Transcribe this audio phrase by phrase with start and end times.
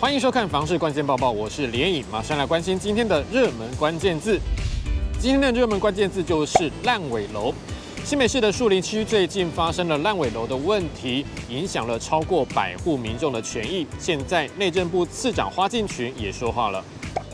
[0.00, 4.40] 欢迎收看《房市关键报报》，我是连影，马上来关心今天的热门关键字。
[5.18, 7.52] 今天的热门关键字就是烂尾楼。
[8.02, 13.86] 新北市的树林区最近发生了烂尾楼的问题，影响了超过百户民众的权益。
[13.98, 16.82] 现在内政部次长花敬群也说话了。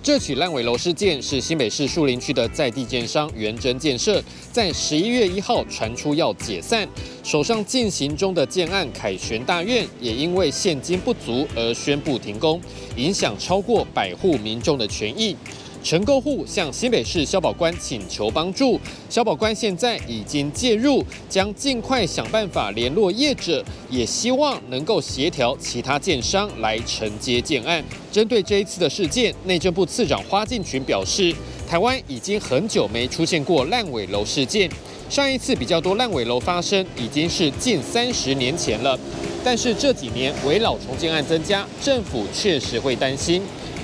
[0.00, 6.88] 这起烂尾楼事件是新北市树林区的在地建商元真建设，在十一月一号传出要解散，
[7.22, 12.60] 手上进行中的建案凯旋大院也因为现金不足而宣布停工，
[12.96, 15.36] 影响超过百户民众的权益。
[15.82, 27.82] 承购户向新北市消保官请求帮助，消保官现在已经介入，将尽快想办法联络业者，也希望能够协调其他建商来承接建案。
[28.10, 31.34] 针对这一次的事件，内政部次长花敬群表示，
[31.68, 34.68] 台湾已经很久没出现过烂尾楼事件，
[35.08, 38.98] 上一次比较多烂尾楼发生已经是近三十年前了。
[39.44, 43.40] 但是这几年围老重建案增加，政府确实会担心。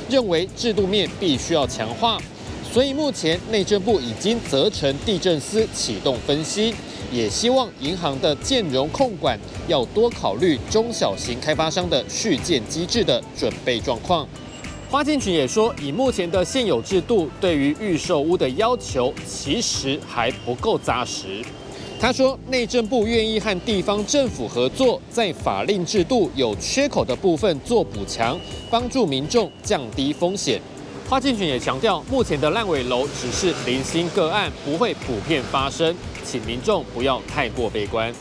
[0.08, 2.18] 认为制度面必须要强化，
[2.72, 6.74] 所以目前内政部已经责成地政司启动分析，
[7.12, 9.38] 也希望银行的建融控管
[9.68, 14.26] 要多考虑中小型开发商的续建机制的准备状况。
[14.90, 21.42] 花建群也说，以目前的现有制度，对于预售屋的要求其实还不够扎实。
[22.00, 28.38] 他说，内政部愿意和地方政府合作，在法令制度有缺口的部分做补强，
[28.70, 30.60] 帮助民众降低风险。
[31.08, 38.12] 花敬群也强调，目前的烂尾楼只是零星个案，不会普遍发生，请民众不要太过悲观。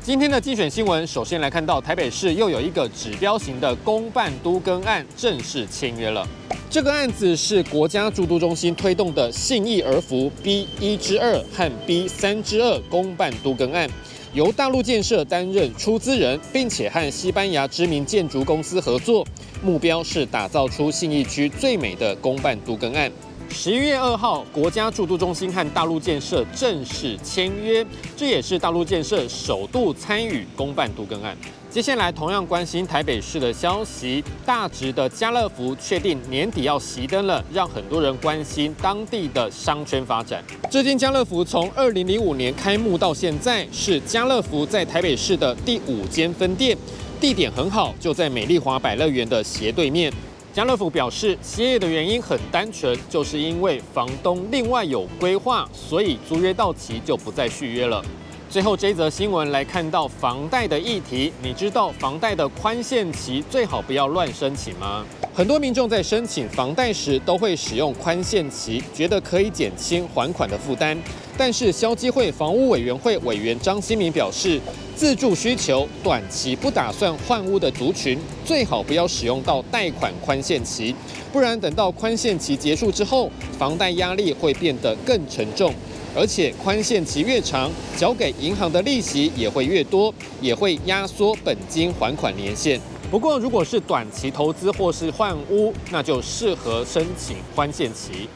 [0.00, 6.26] 今天的精选新闻，首先来看到台北市又有一个指标型的公办都更案正式签约了。
[6.72, 13.86] 这个案子是国家住都中心推动的信义儿福 B 一之二和 B 三之二公办都更案，
[14.32, 19.22] 由大陆建设担任出资人，并且和西班牙知名建筑公司合作，
[19.62, 23.12] 目标是打造出信义区最美的公办都更案。
[23.50, 27.84] 十一月二号，国家住都中心和大陆建设正式签约，
[28.16, 31.36] 这也是大陆建设首度参与公办都更案。
[31.72, 40.44] 接下来，同样关心台北市的消息，大直的家乐福确定年底要熄灯了，让很多人关心当地的商圈发展。
[40.70, 46.76] 这间家乐福从二零零五年开幕到现在，是家乐福在台北市的第五间分店，
[47.18, 50.12] 地点很好，就在美丽华百乐园的斜对面。
[50.52, 58.04] 家乐福表示，歇业的原因很单纯，就是因为房东另外有规划，所以租约到期就不再续约了。
[58.52, 65.06] 最后这则新闻来看到房贷的议题，你知道房贷的宽限期最好不要乱申请吗？
[65.32, 70.94] 很多民众在申请房贷时都会使用宽限期，觉得可以减轻还款的负担。
[71.38, 74.60] 但是消基会房屋委员会委员张新民表示，
[74.94, 80.94] 自住需求短期不打算换屋的族群，最好不要使用到贷款宽限期，
[81.32, 85.72] 不然等到宽限期结束之后，房贷压力会变得更沉重。
[86.14, 92.80] 而且宽限期越长，缴给银行的利息也会越多，也会压缩本金还款年限。
[93.10, 98.28] 不过，如果是短期投资或是换屋，那就适合申请宽限期。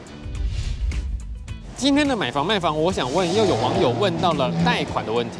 [1.75, 5.37] 今天的买房卖房，我想问，又有网友问到了贷款的问题。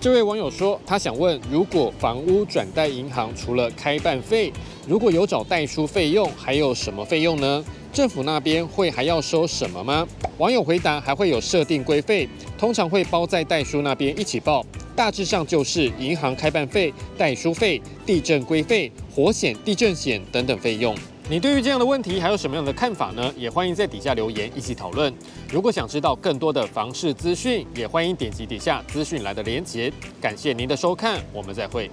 [0.00, 4.52] 这位网友说，他想问，如果房屋转贷银行，除了开办费，
[4.86, 7.64] 如果有找代书费用，还有什么费用呢？
[7.98, 10.06] 政府那边会还要收什么吗？
[10.38, 14.64] 网友回答，还会有设定规费，通常会包在代书那边一起报，
[14.94, 20.94] 大致上就是银行开办费、代书费、地震规费、火险、地震险等等费用。
[21.28, 23.34] 你对于这样的问题还有什么样的看法呢？
[23.36, 25.12] 也欢迎在底下留言一起讨论。
[25.50, 29.92] 如果想知道更多的房市资讯，也欢迎点击底下资讯栏的连结。
[30.20, 31.90] 感谢您的收看，我们再会。